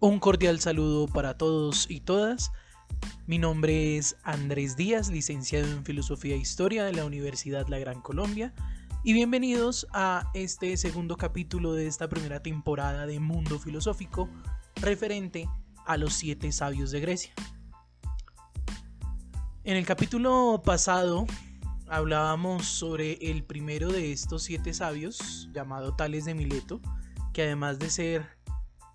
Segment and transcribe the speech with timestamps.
[0.00, 2.52] Un cordial saludo para todos y todas.
[3.26, 8.00] Mi nombre es Andrés Díaz, licenciado en Filosofía e Historia de la Universidad La Gran
[8.00, 8.54] Colombia.
[9.02, 14.28] Y bienvenidos a este segundo capítulo de esta primera temporada de Mundo Filosófico
[14.76, 15.48] referente
[15.84, 17.32] a los siete sabios de Grecia.
[19.64, 21.26] En el capítulo pasado
[21.88, 26.80] hablábamos sobre el primero de estos siete sabios, llamado Tales de Mileto,
[27.32, 28.37] que además de ser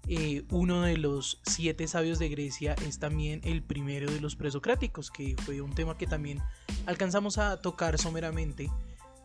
[0.07, 5.09] eh, uno de los siete sabios de Grecia es también el primero de los presocráticos,
[5.09, 6.41] que fue un tema que también
[6.85, 8.69] alcanzamos a tocar someramente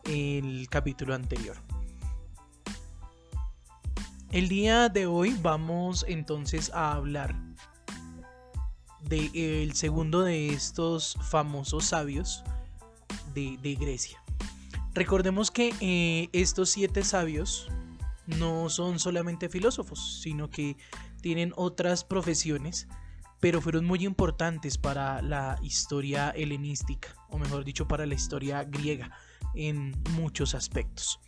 [0.05, 1.57] el capítulo anterior.
[4.31, 7.35] El día de hoy vamos entonces a hablar
[9.01, 12.43] del segundo de estos famosos sabios
[13.33, 14.21] de, Grecia.
[14.93, 17.69] Recordemos que eh, estos siete sabios
[18.37, 20.77] no son solamente filósofos, sino que
[21.21, 22.87] tienen otras profesiones,
[23.39, 29.11] pero fueron muy importantes para la historia helenística, o mejor dicho, para la historia griega
[29.55, 31.19] en muchos aspectos.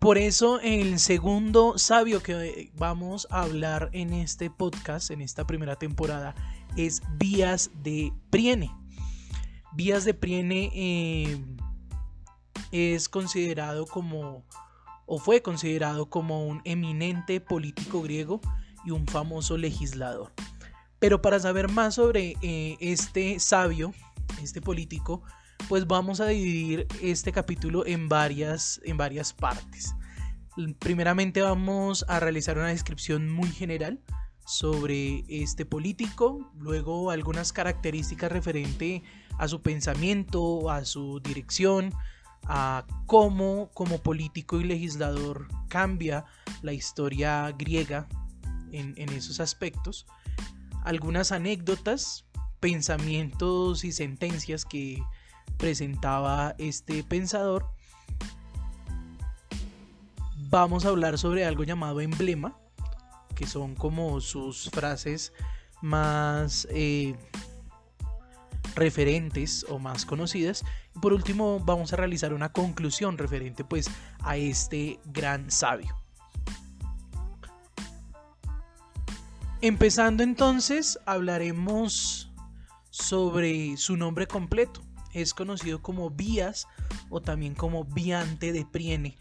[0.00, 5.76] Por eso el segundo sabio que vamos a hablar en este podcast, en esta primera
[5.76, 6.34] temporada,
[6.76, 8.70] es Vías de Priene.
[9.72, 11.42] Vías de Priene eh,
[12.70, 14.44] es considerado como
[15.06, 18.40] o fue considerado como un eminente político griego
[18.84, 20.32] y un famoso legislador.
[20.98, 23.92] Pero para saber más sobre eh, este sabio,
[24.42, 25.22] este político,
[25.68, 29.94] pues vamos a dividir este capítulo en varias, en varias partes.
[30.78, 34.00] Primeramente vamos a realizar una descripción muy general
[34.46, 39.02] sobre este político, luego algunas características referente
[39.38, 41.92] a su pensamiento, a su dirección,
[42.46, 46.24] a cómo como político y legislador cambia
[46.62, 48.06] la historia griega
[48.72, 50.06] en, esos aspectos,
[50.82, 52.24] algunas anécdotas,
[52.58, 55.02] pensamientos y sentencias que
[55.58, 57.70] presentaba este pensador.
[60.50, 62.58] Vamos a hablar sobre algo llamado emblema,
[63.34, 65.32] que son como sus frases
[65.82, 67.14] más eh,
[68.74, 70.64] referentes o más conocidas.
[70.94, 73.90] Y por último vamos a realizar una conclusión referente pues
[74.20, 75.94] a este gran sabio.
[79.60, 82.30] Empezando entonces hablaremos
[82.90, 84.82] sobre su nombre completo.
[85.12, 86.66] Es conocido como Vías
[87.08, 89.16] o también como Viante de Priene.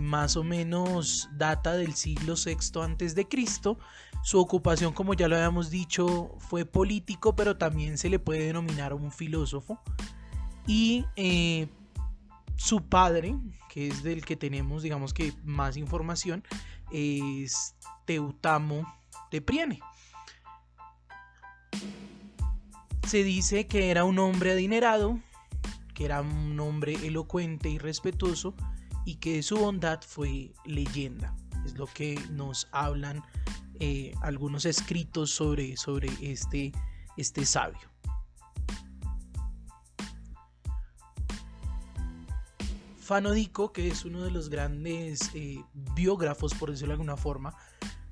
[0.00, 3.78] Más o menos data del siglo VI antes de Cristo
[4.22, 8.92] su ocupación, como ya lo habíamos dicho, fue político, pero también se le puede denominar
[8.92, 9.80] un filósofo.
[10.66, 11.68] Y eh,
[12.56, 13.36] su padre,
[13.68, 16.44] que es del que tenemos, digamos que más información,
[16.90, 18.82] es Teutamo
[19.30, 19.80] de Priene.
[23.06, 25.18] Se dice que era un hombre adinerado,
[25.94, 28.54] que era un hombre elocuente y respetuoso,
[29.08, 31.34] y que su bondad fue leyenda.
[31.64, 33.22] Es lo que nos hablan
[33.80, 36.72] eh, algunos escritos sobre, sobre este,
[37.16, 37.88] este sabio.
[42.98, 45.64] Fanodico, que es uno de los grandes eh,
[45.94, 47.56] biógrafos, por decirlo de alguna forma,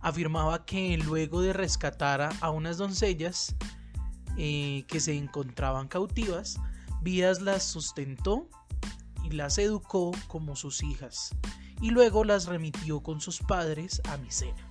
[0.01, 3.55] afirmaba que luego de rescatar a unas doncellas
[4.39, 6.59] eh, que se encontraban cautivas,
[7.03, 8.49] Vías las sustentó
[9.27, 11.35] y las educó como sus hijas,
[11.81, 14.69] y luego las remitió con sus padres a Misena.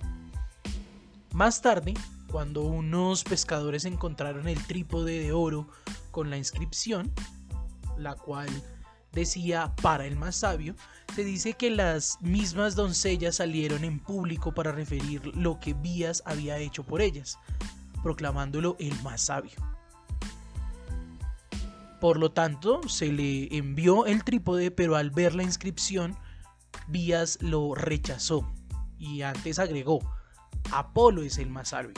[1.32, 1.92] Más tarde,
[2.30, 5.68] cuando unos pescadores encontraron el trípode de oro
[6.10, 7.12] con la inscripción,
[7.98, 8.48] la cual
[9.12, 10.74] decía para el más sabio,
[11.14, 16.58] se dice que las mismas doncellas salieron en público para referir lo que Vías había
[16.58, 17.38] hecho por ellas,
[18.02, 19.75] proclamándolo el más sabio.
[22.00, 26.16] Por lo tanto, se le envió el trípode, pero al ver la inscripción,
[26.88, 28.52] Vías lo rechazó
[28.98, 30.00] y antes agregó,
[30.72, 31.94] Apolo es el más sabio.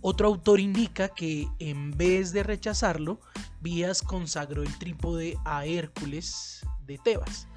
[0.00, 3.20] Otro autor indica que en vez de rechazarlo,
[3.60, 7.48] Vías consagró el trípode a Hércules de Tebas.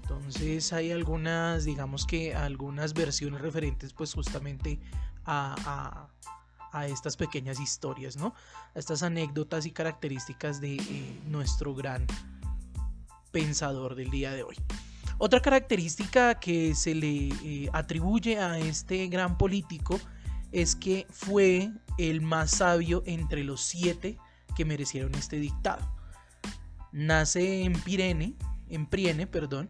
[0.00, 4.78] Entonces hay algunas, digamos que algunas versiones referentes pues justamente
[5.24, 6.08] a,
[6.86, 8.34] estas pequeñas historias, ¿no?
[8.74, 12.06] A estas anécdotas y características de eh, nuestro gran
[13.30, 14.56] pensador del día de hoy.
[15.18, 20.00] Otra característica que se le eh, atribuye a este gran político
[20.50, 24.18] es que fue el más sabio entre los siete
[24.56, 25.94] que merecieron este dictado.
[26.92, 28.34] Nace en Pirene,
[28.68, 29.68] en Priene, perdón,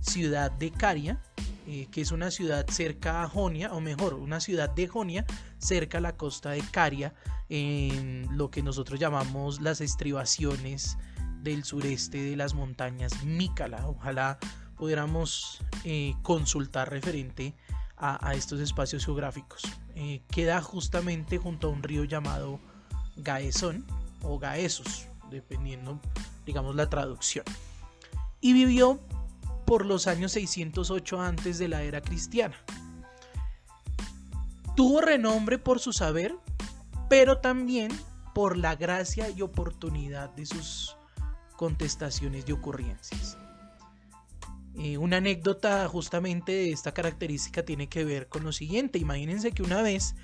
[0.00, 1.22] ciudad de Caria,
[1.66, 5.24] eh, que es una ciudad cerca a Jonia, o mejor, una ciudad de Jonia,
[5.58, 7.14] cerca a la costa de Caria,
[7.48, 10.98] en lo que nosotros llamamos las estribaciones
[11.42, 13.86] del sureste de las montañas Mícala.
[13.86, 14.38] Ojalá
[14.76, 17.54] pudiéramos eh, consultar referente
[17.96, 19.62] a, estos espacios geográficos.
[19.94, 22.60] Eh, queda justamente junto a un río llamado
[23.16, 23.86] Gaezón
[24.22, 26.00] o Gaesos, dependiendo,
[26.44, 27.46] digamos, la traducción.
[28.40, 29.00] Y vivió
[29.64, 32.56] por los años 608 antes de la era cristiana.
[34.76, 36.34] Tuvo renombre por su saber,
[37.08, 37.92] pero también
[38.34, 40.96] por la gracia y oportunidad de sus
[41.56, 43.38] contestaciones y ocurrencias.
[44.76, 48.98] Eh, una anécdota justamente de esta característica tiene que ver con lo siguiente.
[48.98, 50.16] Imagínense que una vez,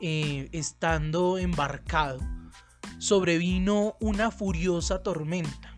[0.00, 2.18] eh, estando embarcado,
[2.98, 5.71] sobrevino una furiosa tormenta.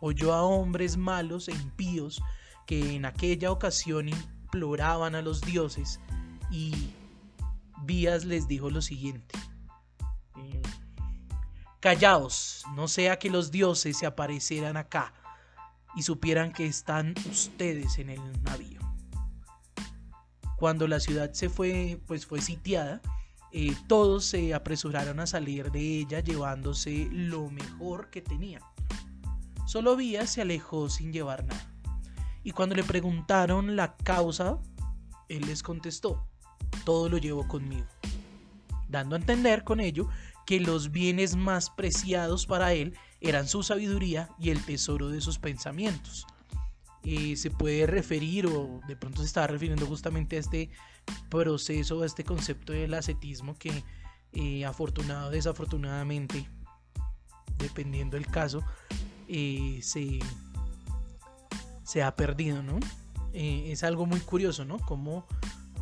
[0.00, 2.22] Oyó a hombres malos e impíos
[2.66, 6.00] que en aquella ocasión imploraban a los dioses
[6.50, 6.92] y
[7.84, 9.38] Vías les dijo lo siguiente.
[10.36, 10.62] Eh,
[11.80, 15.14] Callaos, no sea que los dioses se aparecieran acá
[15.96, 18.80] y supieran que están ustedes en el navío.
[20.58, 23.00] Cuando la ciudad se fue, pues fue sitiada,
[23.52, 28.62] eh, todos se apresuraron a salir de ella llevándose lo mejor que tenían.
[29.68, 31.70] Solo Vías se alejó sin llevar nada.
[32.42, 34.58] Y cuando le preguntaron la causa,
[35.28, 36.26] él les contestó,
[36.86, 37.84] todo lo llevo conmigo,
[38.88, 40.08] dando a entender con ello
[40.46, 45.38] que los bienes más preciados para él eran su sabiduría y el tesoro de sus
[45.38, 46.26] pensamientos.
[47.02, 50.70] Eh, se puede referir o de pronto se estaba refiriendo justamente a este
[51.28, 53.84] proceso, a este concepto del ascetismo que
[54.32, 56.48] eh, afortunado o desafortunadamente,
[57.58, 58.64] dependiendo del caso,
[59.28, 60.18] eh, se,
[61.84, 62.78] se, ha perdido, ¿no?
[63.32, 64.78] es algo muy curioso, ¿no?
[64.78, 65.24] Como,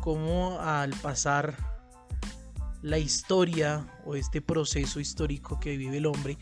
[0.01, 1.55] como al pasar
[2.81, 6.37] la historia o este proceso histórico que vive el hombre,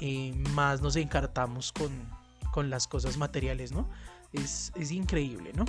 [0.00, 2.18] eh, más nos encartamos con,
[2.68, 3.88] las cosas materiales, ¿no?
[4.32, 5.64] Es, increíble, ¿no?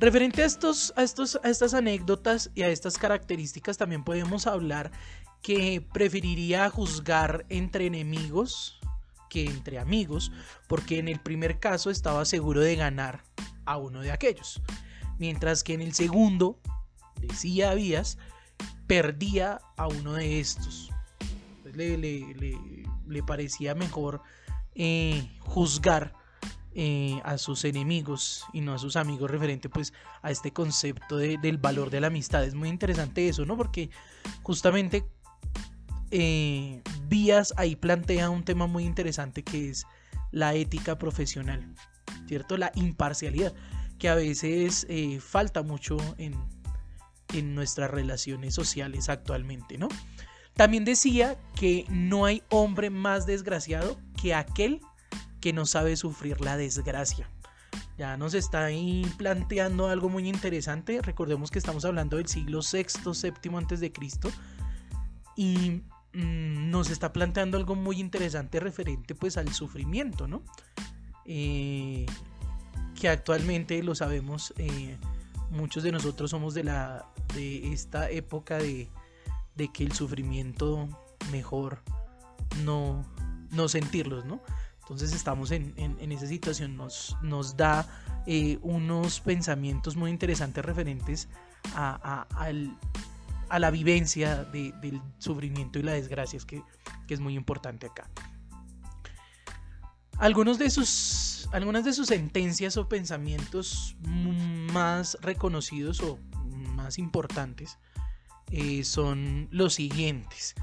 [0.00, 4.90] Referente a, estos, a, estos, a estas anécdotas y a estas características, también podemos hablar
[5.40, 8.80] que preferiría juzgar entre enemigos
[9.34, 10.30] que entre amigos,
[10.68, 13.24] porque en el primer caso estaba seguro de ganar
[13.64, 14.62] a uno de aquellos,
[15.18, 16.60] mientras que en el segundo,
[17.20, 18.16] decía Vías,
[18.86, 20.92] perdía a uno de estos.
[21.74, 24.22] le, le parecía mejor
[24.76, 26.14] eh, juzgar
[26.76, 29.92] eh, a sus enemigos y no a sus amigos referente pues
[30.22, 32.44] a este concepto del valor de la amistad.
[32.44, 33.56] Es muy interesante eso, ¿no?
[33.56, 33.90] Porque
[34.42, 35.04] justamente
[36.10, 36.82] eh,
[37.14, 39.86] Vías ahí plantea un tema muy interesante que es
[40.32, 41.64] la ética profesional,
[42.26, 42.56] ¿cierto?
[42.56, 43.54] La imparcialidad,
[44.00, 44.84] que a veces
[45.20, 46.34] falta mucho en,
[47.32, 49.86] en nuestras relaciones sociales actualmente, ¿no?
[50.54, 54.80] También decía que no hay hombre más desgraciado que aquel
[55.40, 57.30] que no sabe sufrir la desgracia.
[57.96, 61.00] Ya nos está ahí planteando algo muy interesante.
[61.00, 64.32] Recordemos que estamos hablando del siglo VI, VII antes de Cristo.
[65.36, 65.82] Y
[66.14, 70.42] mm, nos está planteando algo muy interesante referente pues al sufrimiento, ¿no?
[71.24, 72.06] Eh,
[73.00, 74.96] que actualmente lo sabemos, eh,
[75.50, 78.88] muchos de nosotros somos de, la, de esta época de,
[79.56, 80.88] de que el sufrimiento
[81.30, 81.82] mejor
[82.64, 83.04] no,
[83.50, 84.40] no sentirlos, ¿no?
[84.84, 85.74] Entonces estamos en,
[86.12, 87.86] esa situación, nos, nos da
[88.26, 91.28] eh, unos pensamientos muy interesantes referentes
[91.74, 92.26] a,
[93.58, 96.62] la vivencia del sufrimiento y la desgracia, que,
[97.06, 98.10] que es muy importante acá.
[100.18, 106.18] Algunos de sus, algunas de sus sentencias o pensamientos más reconocidos o
[106.74, 107.78] más importantes
[108.50, 110.54] eh, son los siguientes.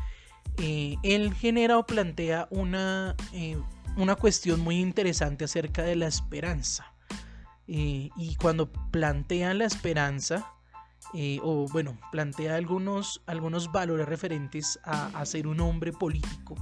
[0.58, 3.58] Eh, él genera o plantea una, eh,
[3.98, 6.88] una cuestión muy interesante acerca de la esperanza.
[7.68, 10.54] y cuando plantea la esperanza,
[11.44, 16.56] o bueno, plantea algunos, algunos valores referentes a, ser un hombre político,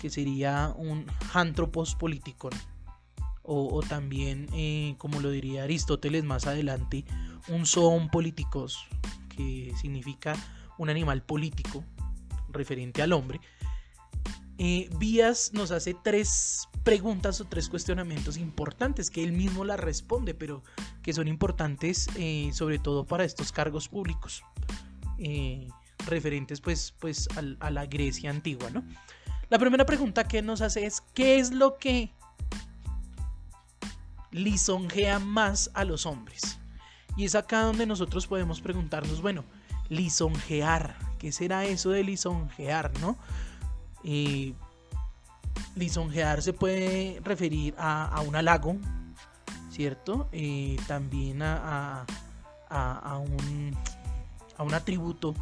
[0.00, 2.50] que sería un antropos político,
[3.42, 4.46] o, también,
[4.98, 7.04] como lo diría Aristóteles más adelante,
[7.48, 8.86] un son políticos,
[9.34, 10.34] que significa
[10.76, 11.82] un animal político
[12.50, 13.40] referente al hombre,
[14.58, 20.34] eh, Vías nos hace tres preguntas o tres cuestionamientos importantes que él mismo las responde,
[20.34, 20.62] pero
[21.02, 24.42] que son importantes eh, sobre todo para estos cargos públicos,
[25.18, 25.68] eh,
[26.06, 27.28] referentes pues, pues
[27.60, 28.70] a, la Grecia antigua.
[28.70, 28.84] ¿no?
[29.48, 32.12] La primera pregunta que nos hace es, ¿qué es lo que
[34.30, 36.58] lisonjea más a los hombres.
[37.16, 39.44] Y es acá donde nosotros podemos preguntarnos, bueno,
[39.88, 43.16] lisonjear, ¿qué será eso de lisonjear, no?
[44.04, 44.54] Eh,
[45.74, 48.76] lisonjear se puede referir a, un halago,
[49.70, 50.28] ¿cierto?
[50.32, 52.04] Eh, también a,
[52.68, 53.76] a, un,
[54.56, 55.34] a un atributo,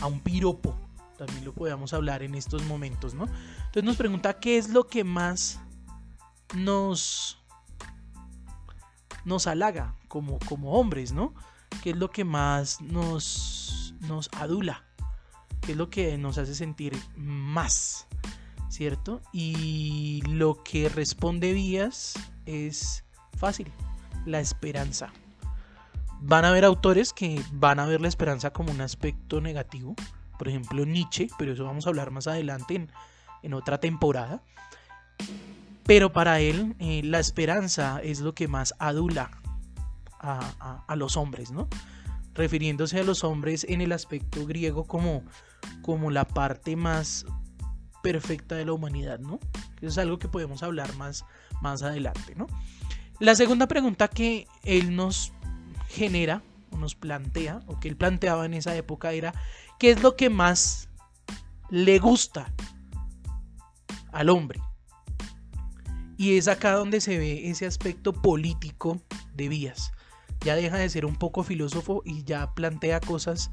[0.00, 0.74] a un piropo,
[1.16, 3.24] también lo podemos hablar en estos momentos, ¿no?
[3.24, 5.60] Entonces nos pregunta qué es lo que más
[6.54, 7.38] nos,
[9.24, 11.34] nos halaga como, como hombres, ¿no?
[11.82, 14.85] ¿Qué es lo que más nos, nos adula?
[15.66, 18.06] ¿Qué es lo que nos hace sentir más?
[18.68, 19.20] ¿Cierto?
[19.32, 23.04] Y lo que responde Vías es
[23.36, 23.72] fácil,
[24.26, 25.12] la esperanza.
[26.20, 29.96] Van a haber autores que van a ver la esperanza como un aspecto negativo,
[30.38, 32.86] por ejemplo Nietzsche, pero eso vamos a hablar más adelante
[33.42, 34.44] en, otra temporada.
[35.82, 39.32] Pero para él eh, la esperanza es lo que más adula
[40.20, 41.68] a, los hombres, ¿no?
[42.34, 45.24] Refiriéndose a los hombres en el aspecto griego como,
[45.82, 47.26] como la parte más
[48.02, 49.40] perfecta de la humanidad, ¿no?
[49.78, 51.24] Eso es algo que podemos hablar más,
[51.60, 52.46] más adelante, ¿no?
[53.18, 55.32] La segunda pregunta que él nos
[55.88, 59.34] genera o nos plantea, o que él planteaba en esa época era,
[59.78, 60.88] ¿qué es lo que más
[61.70, 62.52] le gusta
[64.12, 64.60] al hombre?
[66.18, 69.00] Y es acá donde se ve ese aspecto político
[69.34, 69.92] de Vías.
[70.40, 73.50] Ya deja de ser un poco filósofo y ya plantea cosas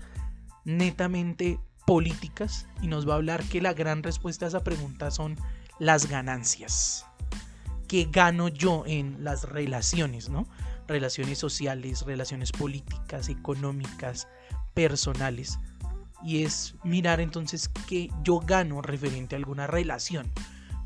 [0.64, 5.38] netamente políticas y nos va a hablar que la gran respuesta a esa pregunta son
[5.80, 7.06] las ganancias.
[7.88, 10.48] ¿Qué gano yo en las relaciones, no?
[10.88, 14.28] Relaciones sociales, relaciones políticas, económicas,
[14.74, 15.60] personales
[16.24, 20.32] y es mirar entonces qué yo gano referente a alguna relación.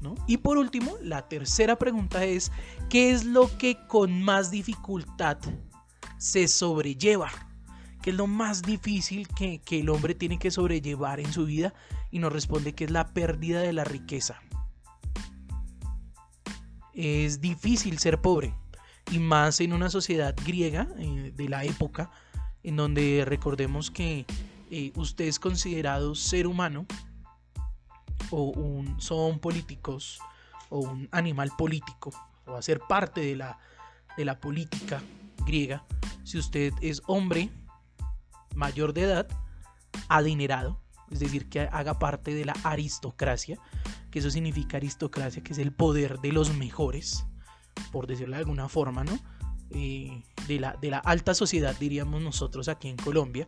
[0.01, 0.16] ¿no?
[0.27, 2.51] Y por último, la tercera pregunta es,
[2.89, 5.38] ¿qué es lo que con más dificultad
[6.18, 7.30] se sobrelleva?
[8.08, 11.74] ¿Qué es lo más difícil que, que el hombre tiene que sobrellevar en su vida?
[12.10, 14.42] Y nos responde que es la pérdida de la riqueza.
[16.94, 18.54] Es difícil ser pobre,
[19.12, 22.10] y más en una sociedad griega eh, de la época,
[22.64, 24.26] en donde recordemos que
[24.72, 26.86] eh, usted es considerado ser humano
[28.30, 30.22] o un, son políticos
[30.70, 32.14] o un animal político
[32.46, 33.60] o a ser parte de la,
[34.16, 35.04] de la política
[35.46, 35.84] griega,
[36.24, 37.52] si usted es hombre
[38.58, 39.28] mayor de edad,
[40.10, 43.58] adinerado, es decir, que haga parte de la aristocracia,
[44.12, 47.26] que eso significa aristocracia, que es el poder de los mejores,
[47.92, 49.18] por decirlo de alguna forma, ¿no?
[49.72, 53.48] Eh, de, la, de la alta sociedad, diríamos nosotros aquí en Colombia,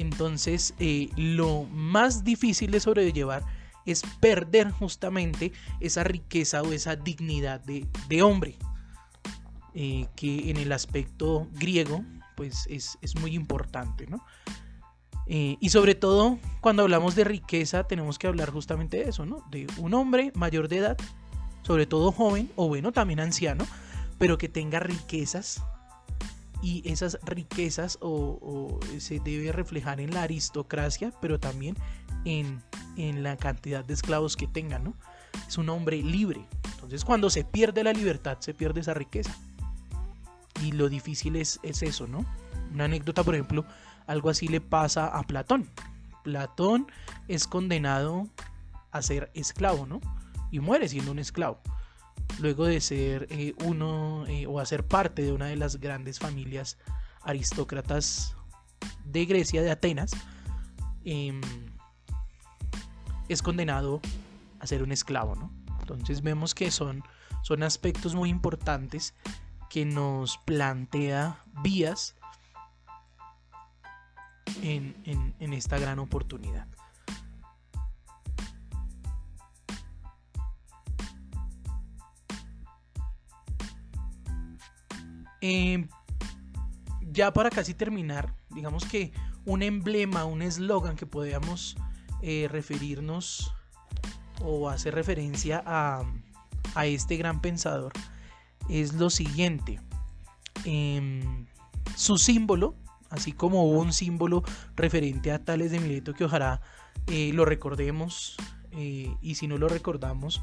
[0.00, 3.44] entonces, eh, lo más difícil de sobrellevar
[3.84, 8.56] es perder justamente esa riqueza o esa dignidad de, hombre,
[9.74, 12.02] eh, que en el aspecto griego,
[12.40, 14.24] pues es, muy importante, ¿no?
[15.26, 19.44] Eh, y sobre todo, cuando hablamos de riqueza, tenemos que hablar justamente de eso, ¿no?
[19.50, 20.96] De un hombre mayor de edad,
[21.60, 23.66] sobre todo joven, o bueno, también anciano,
[24.16, 25.62] pero que tenga riquezas
[26.62, 31.76] y esas riquezas o, se debe reflejar en la aristocracia, pero también
[32.24, 32.62] en,
[33.22, 34.94] la cantidad de esclavos que tenga, ¿no?
[35.46, 36.40] Es un hombre libre.
[36.72, 39.36] Entonces cuando se pierde la libertad, se pierde esa riqueza.
[40.62, 42.24] Y lo difícil es, es eso, ¿no?
[42.72, 43.64] Una anécdota, por ejemplo,
[44.06, 45.68] algo así le pasa a Platón.
[46.22, 46.86] Platón
[47.28, 48.28] es condenado
[48.90, 50.00] a ser esclavo, ¿no?
[50.50, 51.60] Y muere siendo un esclavo
[52.38, 56.78] luego de ser eh, uno eh, o hacer parte de una de las grandes familias
[57.22, 58.36] aristócratas
[59.04, 60.12] de Grecia, de Atenas,
[61.04, 61.40] em,
[63.28, 64.00] es condenado
[64.58, 65.50] a ser un esclavo, ¿no?
[65.80, 67.02] Entonces vemos que son,
[67.42, 69.14] son aspectos muy importantes
[69.70, 72.16] que nos plantea vías
[74.62, 76.66] en esta gran oportunidad.
[85.40, 85.88] Em,
[87.00, 89.12] ya para casi terminar, digamos que
[89.46, 91.76] un emblema, un eslogan que podamos
[92.22, 93.54] eh, referirnos
[94.42, 96.04] o hacer referencia a,
[96.84, 97.92] este gran pensador
[98.70, 99.80] es lo siguiente.
[100.64, 101.46] Em,
[101.96, 102.74] su símbolo,
[103.10, 104.42] así como hubo un símbolo
[104.76, 106.60] referente a Tales de Mileto que ojalá
[107.06, 108.36] eh, lo recordemos
[108.72, 110.40] eh, y si no lo recordamos,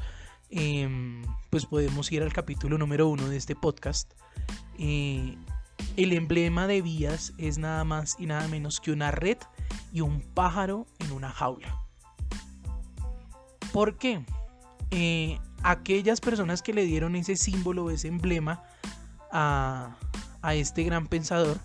[0.50, 4.12] em, pues podemos ir al capítulo número uno de este podcast
[4.78, 5.36] eh,
[5.96, 9.38] el emblema de vías es nada más y nada menos que una red
[9.92, 11.80] y un pájaro en una jaula.
[13.72, 14.24] ¿Por qué?
[15.62, 18.62] Aquellas personas que le dieron ese símbolo, ese emblema
[19.32, 19.96] a,
[20.42, 21.58] a este gran pensador,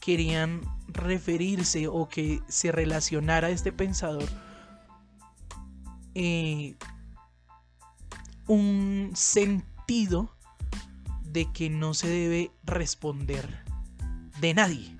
[0.00, 4.28] querían referirse o que se relacionara este pensador
[6.14, 6.76] eh,
[8.46, 10.34] un sentido
[11.24, 13.64] de que no se debe responder
[14.40, 14.98] de nadie.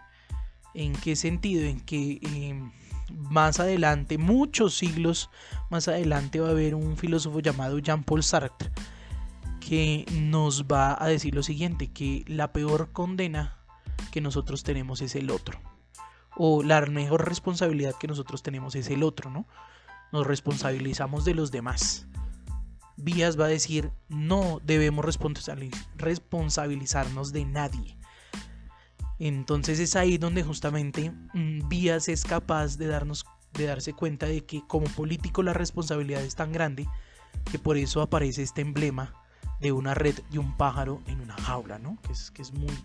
[0.75, 1.65] ¿En qué sentido?
[1.65, 2.73] En que em,
[3.11, 5.31] más adelante, muchos siglos
[5.71, 8.71] más adelante, va a haber un filósofo llamado Jean-Paul Sartre
[9.61, 13.57] que nos va a decir lo siguiente, que la peor condena
[14.11, 15.59] que nosotros tenemos es el otro.
[16.37, 19.47] O la mejor responsabilidad que nosotros tenemos es el otro, ¿no?
[20.13, 22.07] Nos responsabilizamos de los demás.
[22.97, 25.05] Vías va a decir, no debemos
[25.97, 27.97] responsabilizarnos de nadie.
[29.25, 34.45] Entonces es ahí donde justamente mm, Vías es capaz de, darnos, de darse cuenta de
[34.45, 36.89] que como político la responsabilidad es tan grande
[37.49, 39.15] que por eso aparece este emblema
[39.61, 42.01] de una red y un pájaro en una jaula, ¿no?
[42.03, 42.77] Que es, que es muy,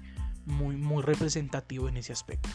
[0.46, 2.50] muy, muy representativo en ese aspecto.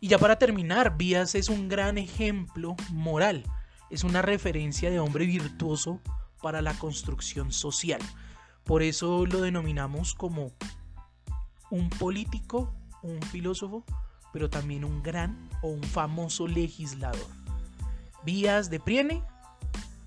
[0.00, 3.44] Y ya para terminar, Vías es un gran ejemplo moral,
[3.90, 6.00] es una referencia de hombre virtuoso
[6.40, 8.00] para la construcción social.
[8.64, 10.52] Por eso lo denominamos como
[11.70, 12.72] un político,
[13.02, 13.84] un filósofo,
[14.32, 17.26] pero también un gran o un famoso legislador.
[18.24, 19.22] Vías de Priene,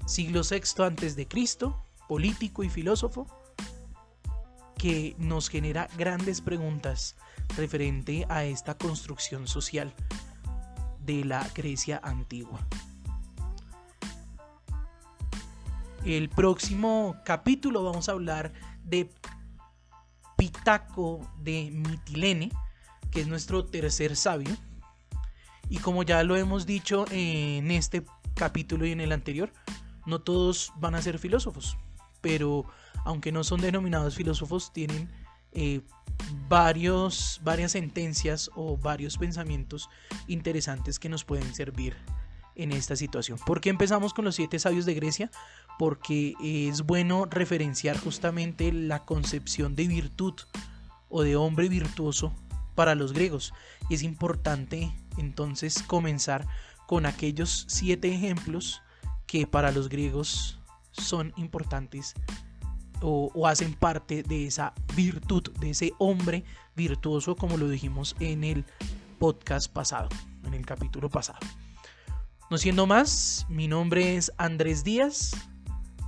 [0.06, 3.28] siglo VI antes de Cristo, político y filósofo,
[4.78, 7.16] que nos genera grandes preguntas
[7.56, 9.94] referente a esta construcción social
[11.00, 12.60] de la Grecia antigua.
[16.06, 18.52] El próximo capítulo vamos a hablar
[18.84, 19.10] de
[20.44, 22.52] Pitaco de Mitilene,
[23.12, 24.54] que es nuestro tercer sabio.
[25.70, 28.04] Y como ya lo hemos dicho en este
[28.36, 29.54] capítulo y en el anterior,
[30.06, 31.78] no todos van a ser filósofos,
[32.20, 32.66] pero
[33.06, 35.10] aunque no son denominados filósofos, tienen
[35.54, 35.80] eh,
[36.50, 39.90] varios, varias sentencias o varios pensamientos
[40.28, 41.96] interesantes que nos pueden servir
[42.56, 43.40] en esta situación.
[43.46, 45.32] ¿Por qué empezamos con los siete sabios de Grecia?
[45.80, 50.34] Porque es bueno referenciar justamente la concepción de virtud
[51.10, 52.34] o de hombre virtuoso
[52.76, 53.54] para los griegos.
[53.90, 56.48] Y es importante entonces comenzar
[56.88, 58.82] con aquellos siete ejemplos
[59.26, 60.60] que para los griegos
[60.92, 62.14] son importantes
[63.02, 68.44] o, o, hacen parte de esa virtud, de ese hombre virtuoso, como lo dijimos en
[68.44, 68.66] el
[69.20, 70.10] podcast pasado,
[70.46, 71.40] en el capítulo pasado.
[72.54, 75.32] No siendo más, mi nombre es Andrés Díaz,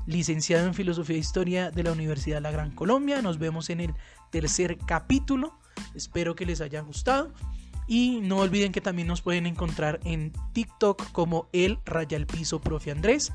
[0.06, 3.20] licenciado en Filosofía e Historia de la Universidad de la Gran Colombia.
[3.24, 3.96] Nos vemos en el
[4.32, 5.58] tercer capítulo.
[5.96, 7.34] Espero que les haya gustado.
[7.88, 12.62] Y no olviden que también nos pueden encontrar en TikTok como el Raya el Piso
[12.62, 13.34] Profe Andrés,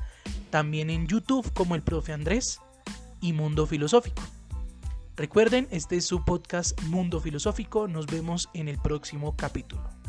[0.49, 2.61] también en YouTube como el Profe Andrés
[3.19, 4.23] y Mundo Filosófico.
[5.17, 7.89] Recuerden, este es su podcast Mundo Filosófico.
[7.89, 10.00] Nos vemos en el próximo capítulo.